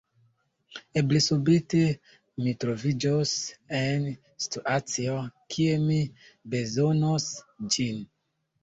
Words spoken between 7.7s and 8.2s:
ĝin.